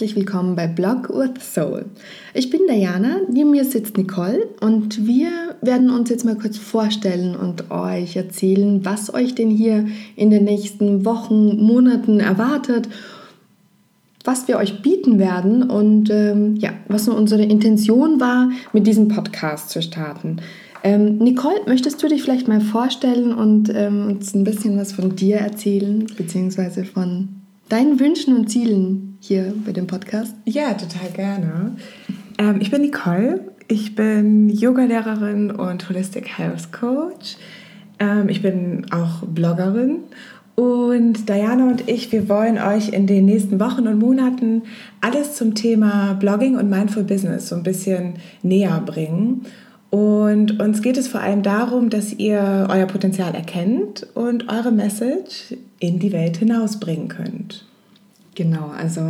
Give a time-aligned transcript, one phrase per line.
[0.00, 1.86] Herzlich willkommen bei Blog with Soul.
[2.32, 7.34] Ich bin Diana, neben mir sitzt Nicole und wir werden uns jetzt mal kurz vorstellen
[7.34, 12.88] und euch erzählen, was euch denn hier in den nächsten Wochen, Monaten erwartet,
[14.22, 19.70] was wir euch bieten werden und ähm, ja, was unsere Intention war, mit diesem Podcast
[19.70, 20.36] zu starten.
[20.84, 25.16] Ähm, Nicole, möchtest du dich vielleicht mal vorstellen und ähm, uns ein bisschen was von
[25.16, 27.30] dir erzählen, beziehungsweise von
[27.68, 30.34] deinen Wünschen und Zielen hier bei dem Podcast?
[30.44, 31.76] Ja, total gerne.
[32.38, 33.52] Ähm, ich bin Nicole.
[33.68, 37.36] Ich bin Yogalehrerin und Holistic Health Coach.
[37.98, 39.98] Ähm, ich bin auch Bloggerin.
[40.54, 44.62] Und Diana und ich, wir wollen euch in den nächsten Wochen und Monaten
[45.00, 49.46] alles zum Thema Blogging und Mindful Business so ein bisschen näher bringen.
[49.90, 55.54] Und uns geht es vor allem darum, dass ihr euer Potenzial erkennt und eure Message
[55.78, 57.67] in die Welt hinausbringen könnt.
[58.38, 59.00] Genau, also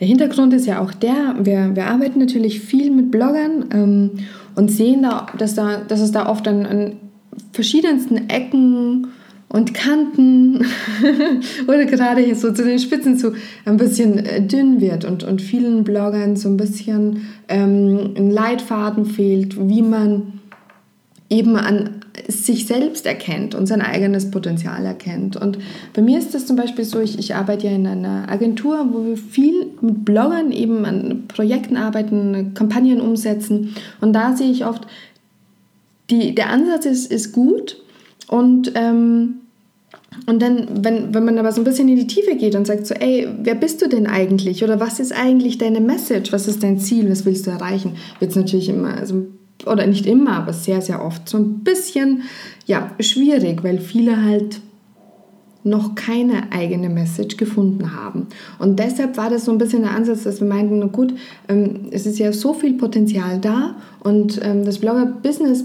[0.00, 4.10] der Hintergrund ist ja auch der, wir, wir arbeiten natürlich viel mit Bloggern ähm,
[4.54, 6.92] und sehen da dass, da, dass es da oft an, an
[7.52, 9.08] verschiedensten Ecken
[9.50, 10.64] und Kanten
[11.68, 13.34] oder gerade hier so zu den Spitzen zu
[13.66, 19.04] ein bisschen äh, dünn wird und, und vielen Bloggern so ein bisschen ähm, ein Leitfaden
[19.04, 20.40] fehlt, wie man
[21.28, 21.95] eben an
[22.28, 25.36] sich selbst erkennt und sein eigenes Potenzial erkennt.
[25.36, 25.58] Und
[25.92, 29.04] bei mir ist das zum Beispiel so, ich, ich arbeite ja in einer Agentur, wo
[29.04, 33.74] wir viel mit Bloggern eben an Projekten arbeiten, Kampagnen umsetzen.
[34.00, 34.86] Und da sehe ich oft,
[36.10, 37.80] die, der Ansatz ist, ist gut
[38.28, 39.36] und ähm,
[40.24, 42.86] und dann, wenn, wenn man aber so ein bisschen in die Tiefe geht und sagt
[42.86, 44.64] so, ey, wer bist du denn eigentlich?
[44.64, 46.32] Oder was ist eigentlich deine Message?
[46.32, 47.10] Was ist dein Ziel?
[47.10, 47.96] Was willst du erreichen?
[48.18, 49.26] Wird es natürlich immer, also
[49.66, 52.22] oder nicht immer, aber sehr, sehr oft so ein bisschen
[52.66, 54.60] ja, schwierig, weil viele halt
[55.66, 58.28] noch keine eigene Message gefunden haben.
[58.60, 61.12] Und deshalb war das so ein bisschen der Ansatz, dass wir meinten, na gut,
[61.48, 65.64] ähm, es ist ja so viel Potenzial da und ähm, das Blogger-Business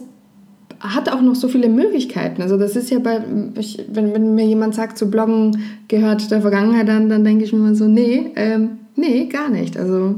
[0.80, 2.42] hat auch noch so viele Möglichkeiten.
[2.42, 3.22] Also das ist ja bei,
[3.60, 7.54] ich, wenn, wenn, mir jemand sagt, so Bloggen gehört der Vergangenheit an, dann denke ich
[7.54, 9.78] mir immer so, nee, ähm, nee, gar nicht.
[9.78, 10.16] Also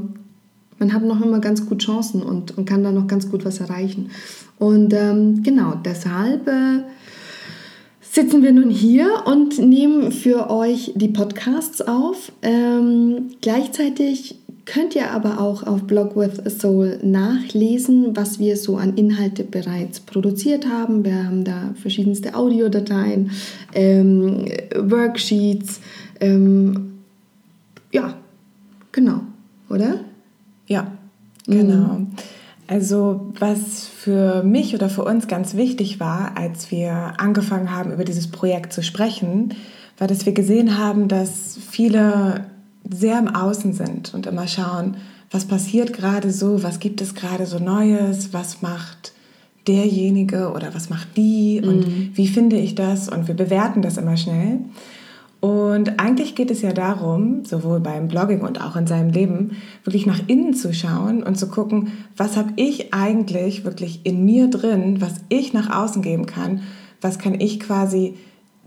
[0.78, 3.60] man hat noch immer ganz gut Chancen und, und kann da noch ganz gut was
[3.60, 4.10] erreichen.
[4.58, 6.82] Und ähm, genau, deshalb äh,
[8.00, 12.32] sitzen wir nun hier und nehmen für euch die Podcasts auf.
[12.42, 14.36] Ähm, gleichzeitig
[14.66, 19.44] könnt ihr aber auch auf Blog with a Soul nachlesen, was wir so an Inhalte
[19.44, 21.04] bereits produziert haben.
[21.04, 23.30] Wir haben da verschiedenste Audiodateien,
[23.74, 24.46] ähm,
[24.76, 25.80] Worksheets.
[26.20, 26.94] Ähm,
[27.92, 28.14] ja,
[28.92, 29.20] genau,
[29.68, 30.00] oder?
[30.66, 30.88] Ja,
[31.46, 31.94] genau.
[31.94, 32.06] Mhm.
[32.66, 38.04] Also was für mich oder für uns ganz wichtig war, als wir angefangen haben, über
[38.04, 39.54] dieses Projekt zu sprechen,
[39.98, 42.46] war, dass wir gesehen haben, dass viele
[42.90, 44.96] sehr im Außen sind und immer schauen,
[45.30, 49.12] was passiert gerade so, was gibt es gerade so Neues, was macht
[49.66, 52.10] derjenige oder was macht die und mhm.
[52.14, 54.60] wie finde ich das und wir bewerten das immer schnell.
[55.44, 60.06] Und eigentlich geht es ja darum, sowohl beim Blogging und auch in seinem Leben, wirklich
[60.06, 65.02] nach innen zu schauen und zu gucken, was habe ich eigentlich wirklich in mir drin,
[65.02, 66.62] was ich nach außen geben kann,
[67.02, 68.14] was kann ich quasi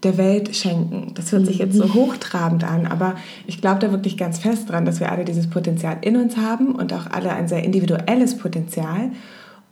[0.04, 1.14] der Welt schenken.
[1.16, 1.94] Das hört sich jetzt so mhm.
[1.96, 3.16] hochtrabend an, aber
[3.48, 6.76] ich glaube da wirklich ganz fest dran, dass wir alle dieses Potenzial in uns haben
[6.76, 9.10] und auch alle ein sehr individuelles Potenzial.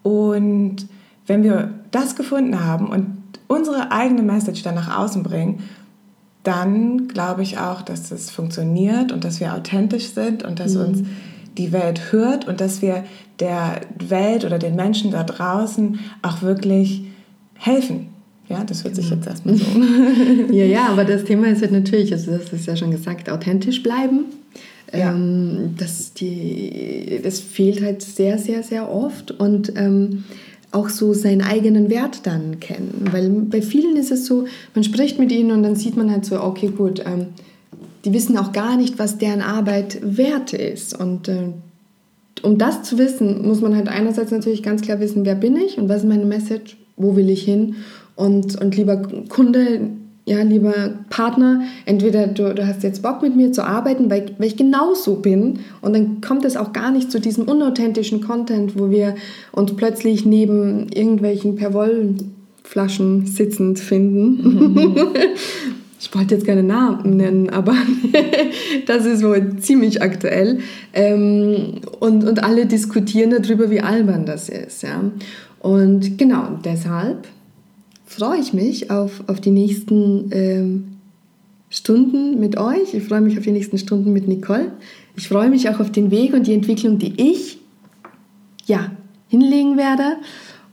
[0.02, 0.88] Und
[1.28, 3.06] wenn wir das gefunden haben und
[3.46, 5.60] unsere eigene Message dann nach außen bringen,
[6.46, 10.82] dann glaube ich auch, dass es funktioniert und dass wir authentisch sind und dass mhm.
[10.82, 11.04] uns
[11.58, 13.04] die Welt hört und dass wir
[13.40, 17.04] der Welt oder den Menschen da draußen auch wirklich
[17.56, 18.08] helfen.
[18.48, 19.66] Ja, das hört sich jetzt erstmal so.
[20.52, 23.82] ja, ja, aber das Thema ist halt natürlich, also das ist ja schon gesagt, authentisch
[23.82, 24.26] bleiben.
[24.94, 25.12] Ja.
[25.12, 29.32] Ähm, das, die, das fehlt halt sehr, sehr, sehr oft.
[29.32, 30.26] Und ähm,
[30.76, 33.06] auch so seinen eigenen Wert dann kennen.
[33.12, 36.26] Weil bei vielen ist es so, man spricht mit ihnen und dann sieht man halt
[36.26, 37.28] so, okay, gut, ähm,
[38.04, 41.00] die wissen auch gar nicht, was deren Arbeit wert ist.
[41.00, 41.48] Und äh,
[42.44, 45.78] um das zu wissen, muss man halt einerseits natürlich ganz klar wissen, wer bin ich
[45.78, 47.76] und was ist meine Message, wo will ich hin.
[48.16, 48.98] Und, und lieber
[49.30, 49.90] Kunde,
[50.28, 54.48] ja, lieber Partner, entweder du, du hast jetzt Bock mit mir zu arbeiten, weil, weil
[54.48, 58.90] ich genauso bin und dann kommt es auch gar nicht zu diesem unauthentischen Content, wo
[58.90, 59.16] wir
[59.52, 64.74] uns plötzlich neben irgendwelchen Perwollflaschen sitzend finden.
[64.74, 64.98] Mhm.
[66.00, 67.76] ich wollte jetzt keine Namen nennen, aber
[68.88, 70.58] das ist wohl ziemlich aktuell.
[70.94, 74.82] Ähm, und, und alle diskutieren darüber, wie albern das ist.
[74.82, 75.04] Ja?
[75.60, 77.28] Und genau deshalb
[78.06, 80.88] freue ich mich auf, auf die nächsten ähm,
[81.70, 82.94] Stunden mit euch.
[82.94, 84.72] Ich freue mich auf die nächsten Stunden mit Nicole.
[85.16, 87.60] ich freue mich auch auf den Weg und die Entwicklung, die ich
[88.66, 88.92] ja,
[89.28, 90.18] hinlegen werde.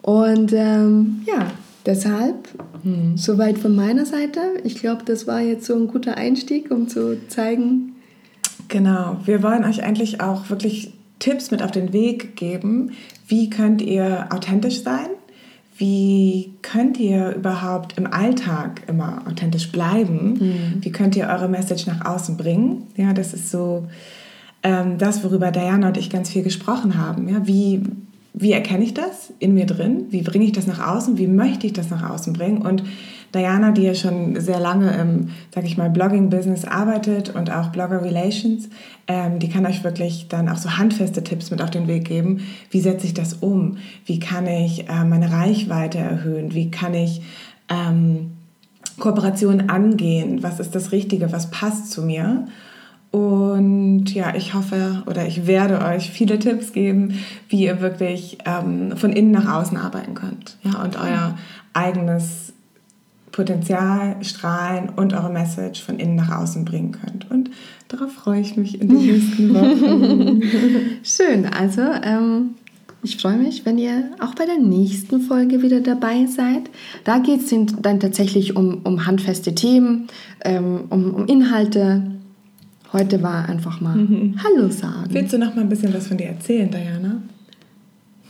[0.02, 1.50] Und ähm, ja,
[1.86, 2.48] deshalb
[2.82, 3.16] hm.
[3.16, 4.40] soweit von meiner Seite.
[4.64, 7.94] Ich glaube, das war jetzt so ein guter Einstieg, um zu zeigen.
[8.68, 12.92] Genau, wir wollen euch eigentlich auch wirklich Tipps mit auf den Weg geben.
[13.28, 15.06] Wie könnt ihr authentisch sein?
[15.76, 20.34] Wie könnt ihr überhaupt im Alltag immer authentisch bleiben?
[20.34, 20.84] Mhm.
[20.84, 22.88] Wie könnt ihr eure Message nach außen bringen?
[22.96, 23.88] Ja, das ist so
[24.62, 27.28] ähm, das, worüber Diana und ich ganz viel gesprochen haben.
[27.28, 27.82] Ja, wie,
[28.34, 30.06] wie erkenne ich das in mir drin?
[30.10, 31.18] Wie bringe ich das nach außen?
[31.18, 32.58] Wie möchte ich das nach außen bringen?
[32.58, 32.84] Und
[33.34, 38.02] Diana, die ja schon sehr lange im, sag ich mal, Blogging-Business arbeitet und auch Blogger
[38.02, 38.68] Relations,
[39.08, 42.40] ähm, die kann euch wirklich dann auch so handfeste Tipps mit auf den Weg geben.
[42.70, 43.78] Wie setze ich das um?
[44.04, 46.54] Wie kann ich äh, meine Reichweite erhöhen?
[46.54, 47.22] Wie kann ich
[47.68, 48.32] ähm,
[48.98, 50.42] Kooperationen angehen?
[50.42, 51.32] Was ist das Richtige?
[51.32, 52.46] Was passt zu mir?
[53.12, 57.18] Und ja, ich hoffe oder ich werde euch viele Tipps geben,
[57.48, 60.56] wie ihr wirklich ähm, von innen nach außen arbeiten könnt.
[60.62, 61.36] Ja, und euer
[61.74, 62.54] eigenes
[63.32, 67.30] Potenzial strahlen und eure Message von innen nach außen bringen könnt.
[67.30, 67.50] Und
[67.88, 70.42] darauf freue ich mich in den nächsten Wochen.
[71.02, 72.50] Schön, also ähm,
[73.02, 76.70] ich freue mich, wenn ihr auch bei der nächsten Folge wieder dabei seid.
[77.04, 80.06] Da geht es dann tatsächlich um, um handfeste Themen,
[80.44, 82.12] ähm, um, um Inhalte
[82.92, 84.34] Heute war einfach mal mhm.
[84.44, 85.08] Hallo sagen.
[85.08, 87.22] Willst du noch mal ein bisschen was von dir erzählen, Diana?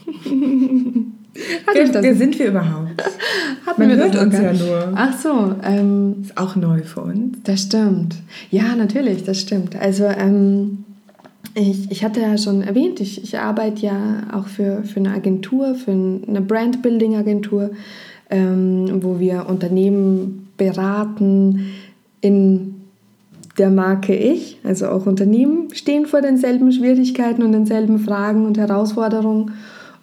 [1.33, 3.03] wer, wer sind wir überhaupt?
[3.65, 4.93] Hatten Man wir hört uns ja nur.
[4.95, 5.55] Ach so.
[5.63, 7.37] Ähm, ist auch neu für uns.
[7.43, 8.15] Das stimmt.
[8.51, 9.75] Ja, natürlich, das stimmt.
[9.75, 10.85] Also ähm,
[11.55, 15.75] ich, ich hatte ja schon erwähnt, ich, ich arbeite ja auch für, für eine Agentur,
[15.75, 17.71] für eine Brand-Building-Agentur,
[18.29, 21.67] ähm, wo wir Unternehmen beraten
[22.21, 22.75] in
[23.57, 29.51] der Marke Ich, also auch Unternehmen, stehen vor denselben Schwierigkeiten und denselben Fragen und Herausforderungen.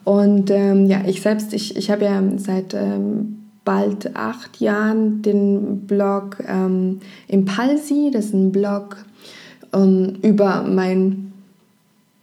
[0.04, 5.86] Und ähm, ja, ich selbst, ich, ich habe ja seit ähm, bald acht Jahren den
[5.86, 8.96] Blog ähm, Impulsi, das ist ein Blog
[9.74, 11.32] ähm, über mein,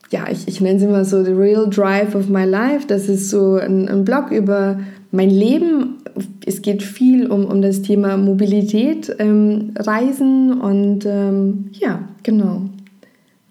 [0.10, 2.88] ja, ich, ich nenne es immer so The Real Drive of My Life.
[2.88, 4.80] Das ist so ein, ein Blog über
[5.12, 5.98] mein Leben
[6.46, 12.62] es geht viel um, um das Thema Mobilität, ähm, Reisen und ähm, ja, genau.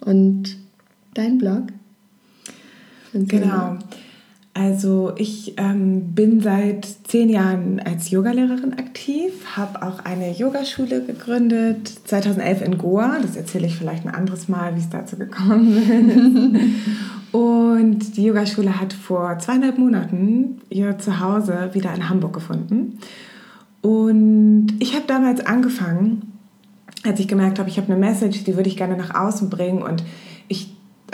[0.00, 0.56] Und
[1.14, 1.64] dein Blog?
[3.12, 3.76] Genau.
[4.58, 11.92] Also ich ähm, bin seit zehn Jahren als Yogalehrerin aktiv, habe auch eine Yogaschule gegründet,
[12.06, 13.18] 2011 in Goa.
[13.20, 17.32] Das erzähle ich vielleicht ein anderes Mal, wie es dazu gekommen ist.
[17.32, 22.98] Und die Yogaschule hat vor zweieinhalb Monaten ihr Zuhause wieder in Hamburg gefunden.
[23.82, 26.32] Und ich habe damals angefangen,
[27.04, 29.82] als ich gemerkt habe, ich habe eine Message, die würde ich gerne nach außen bringen
[29.82, 30.02] und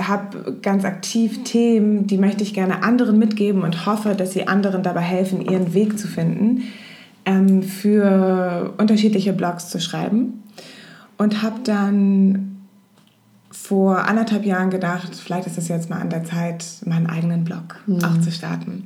[0.00, 4.82] habe ganz aktiv Themen, die möchte ich gerne anderen mitgeben und hoffe, dass sie anderen
[4.82, 6.62] dabei helfen, ihren Weg zu finden,
[7.24, 10.42] ähm, für unterschiedliche Blogs zu schreiben.
[11.18, 12.52] Und habe dann
[13.50, 17.80] vor anderthalb Jahren gedacht, vielleicht ist es jetzt mal an der Zeit, meinen eigenen Blog
[17.86, 18.02] mhm.
[18.02, 18.84] auch zu starten.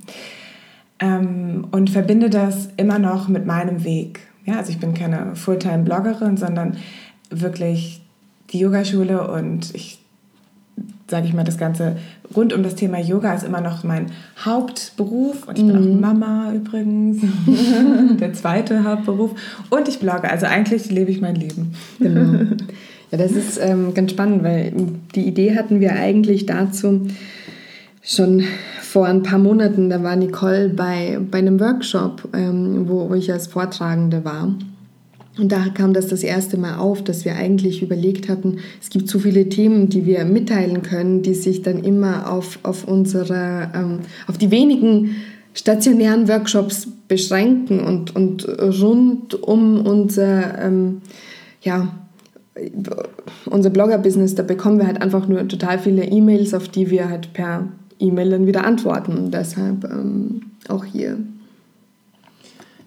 [0.98, 4.20] Ähm, und verbinde das immer noch mit meinem Weg.
[4.44, 6.76] Ja, also ich bin keine Fulltime-Bloggerin, sondern
[7.30, 8.02] wirklich
[8.50, 10.00] die Yogaschule und ich
[11.08, 11.96] sage ich mal, das Ganze
[12.34, 14.06] rund um das Thema Yoga ist immer noch mein
[14.44, 16.00] Hauptberuf und ich bin auch mhm.
[16.00, 17.22] Mama übrigens,
[18.20, 19.32] der zweite Hauptberuf
[19.70, 21.74] und ich blogge, also eigentlich lebe ich mein Leben.
[21.98, 22.44] Genau.
[23.12, 24.72] Ja, das ist ähm, ganz spannend, weil
[25.14, 27.06] die Idee hatten wir eigentlich dazu
[28.02, 28.42] schon
[28.80, 33.32] vor ein paar Monaten, da war Nicole bei, bei einem Workshop, ähm, wo, wo ich
[33.32, 34.52] als Vortragende war.
[35.38, 39.08] Und da kam das das erste Mal auf, dass wir eigentlich überlegt hatten, es gibt
[39.08, 44.00] so viele Themen, die wir mitteilen können, die sich dann immer auf, auf unsere, ähm,
[44.26, 45.16] auf die wenigen
[45.52, 51.02] stationären Workshops beschränken und, und rund um unser, ähm,
[51.62, 51.94] ja,
[53.46, 57.34] unser Blogger-Business, da bekommen wir halt einfach nur total viele E-Mails, auf die wir halt
[57.34, 59.16] per E-Mail dann wieder antworten.
[59.16, 61.18] Und deshalb ähm, auch hier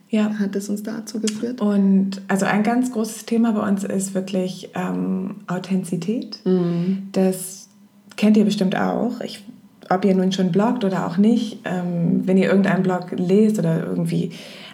[0.09, 0.33] ja.
[0.39, 1.61] hat es uns dazu geführt.
[1.61, 6.39] Und also ein ganz großes Thema bei uns ist wirklich ähm, Authentizität.
[6.45, 7.09] Mhm.
[7.11, 7.69] Das
[8.15, 9.21] kennt ihr bestimmt auch.
[9.21, 9.43] Ich,
[9.89, 13.85] ob ihr nun schon bloggt oder auch nicht, ähm, wenn ihr irgendeinen Blog lest oder
[13.85, 14.31] irgendwie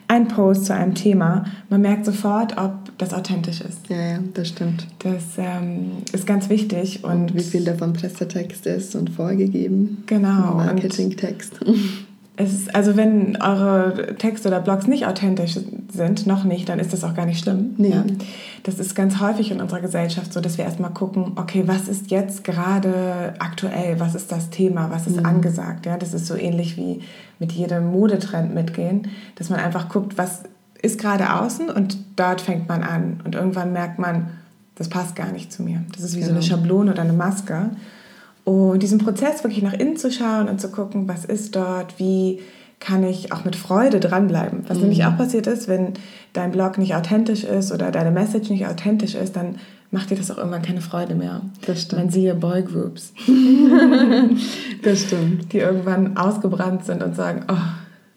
[0.08, 3.90] einen Post zu einem Thema, man merkt sofort, ob das authentisch ist.
[3.90, 4.86] Ja, ja, das stimmt.
[5.00, 7.04] Das ähm, ist ganz wichtig.
[7.04, 10.04] Und, und, wie viel davon Pressetext ist und vorgegeben.
[10.06, 10.56] Genau.
[10.56, 11.60] Marketingtext.
[12.38, 15.58] Ist, also wenn eure Texte oder Blogs nicht authentisch
[15.94, 17.76] sind, noch nicht, dann ist das auch gar nicht schlimm.
[17.78, 17.90] Nee.
[17.90, 18.04] Ja.
[18.64, 22.12] Das ist ganz häufig in unserer Gesellschaft so, dass wir erstmal gucken, okay, was ist
[22.12, 25.26] jetzt gerade aktuell, was ist das Thema, was ist mhm.
[25.26, 25.86] angesagt.
[25.86, 25.98] Ja?
[25.98, 27.02] Das ist so ähnlich wie
[27.40, 30.44] mit jedem Modetrend mitgehen, dass man einfach guckt, was
[30.82, 33.22] ist gerade außen und dort fängt man an.
[33.24, 34.28] Und irgendwann merkt man,
[34.76, 35.82] das passt gar nicht zu mir.
[35.94, 36.28] Das ist wie genau.
[36.28, 36.56] so eine genau.
[36.56, 37.72] Schablone oder eine Maske.
[38.46, 42.40] Und diesen Prozess wirklich nach innen zu schauen und zu gucken, was ist dort, wie
[42.80, 44.64] kann ich auch mit Freude dranbleiben.
[44.68, 44.84] Was mhm.
[44.84, 45.94] nämlich auch passiert ist, wenn
[46.34, 49.56] dein Blog nicht authentisch ist oder deine Message nicht authentisch ist, dann
[49.92, 51.42] macht dir das auch irgendwann keine Freude mehr.
[51.66, 52.04] Das stimmt.
[52.04, 53.14] Man siehe Boygroups.
[54.84, 55.52] das stimmt.
[55.52, 57.56] Die irgendwann ausgebrannt sind und sagen, oh,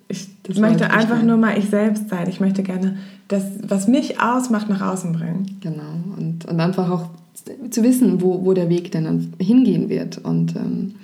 [0.09, 2.29] ich das möchte einfach nur mal ich selbst sein.
[2.29, 5.59] Ich möchte gerne das, was mich ausmacht, nach außen bringen.
[5.61, 6.17] Genau.
[6.17, 7.09] Und, und einfach auch
[7.71, 10.19] zu wissen, wo, wo der Weg denn hingehen wird.
[10.19, 10.95] Und ähm,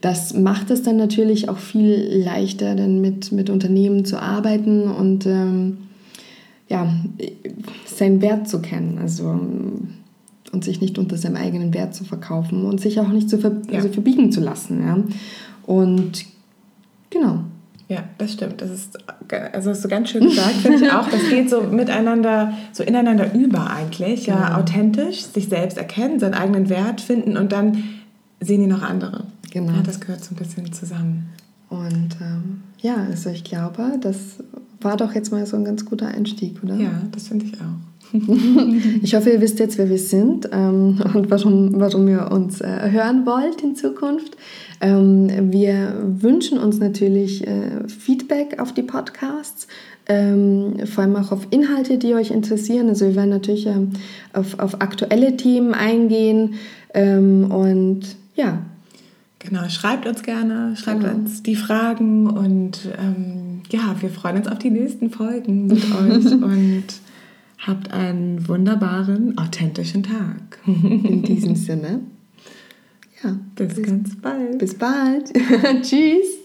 [0.00, 5.26] das macht es dann natürlich auch viel leichter, dann mit, mit Unternehmen zu arbeiten und
[5.26, 5.78] ähm,
[6.68, 6.94] ja,
[7.84, 8.98] seinen Wert zu kennen.
[8.98, 9.40] Also
[10.52, 13.52] und sich nicht unter seinem eigenen Wert zu verkaufen und sich auch nicht zu ver
[13.68, 13.78] ja.
[13.78, 14.82] also verbiegen zu lassen.
[14.82, 15.02] Ja?
[15.66, 16.24] Und
[17.10, 17.44] genau.
[17.90, 18.62] Ja, das stimmt.
[18.62, 18.98] Das ist,
[19.52, 21.08] also hast du ganz schön gesagt, finde ich auch.
[21.08, 24.26] Das geht so miteinander, so ineinander über eigentlich.
[24.26, 27.82] Ja, ja, authentisch, sich selbst erkennen, seinen eigenen Wert finden und dann
[28.38, 29.24] sehen die noch andere.
[29.50, 29.72] Genau.
[29.72, 31.30] Ja, das gehört so ein bisschen zusammen.
[31.68, 34.36] Und ähm, ja, also ich glaube, das
[34.80, 36.76] war doch jetzt mal so ein ganz guter Einstieg, oder?
[36.76, 37.89] Ja, das finde ich auch.
[39.02, 42.90] ich hoffe, ihr wisst jetzt, wer wir sind ähm, und warum, warum ihr uns äh,
[42.90, 44.36] hören wollt in Zukunft.
[44.80, 49.68] Ähm, wir wünschen uns natürlich äh, Feedback auf die Podcasts,
[50.06, 52.88] ähm, vor allem auch auf Inhalte, die euch interessieren.
[52.88, 53.90] Also wir werden natürlich ähm,
[54.32, 56.54] auf, auf aktuelle Themen eingehen
[56.94, 58.62] ähm, und ja.
[59.38, 61.14] Genau, schreibt uns gerne, schreibt genau.
[61.14, 66.32] uns die Fragen und ähm, ja, wir freuen uns auf die nächsten Folgen mit euch
[66.42, 66.84] und
[67.66, 70.58] habt einen wunderbaren, authentischen Tag.
[70.66, 72.00] In diesem Sinne.
[73.22, 73.36] Ja.
[73.54, 74.58] Bis, bis ganz bald.
[74.58, 75.32] Bis bald.
[75.82, 76.39] Tschüss.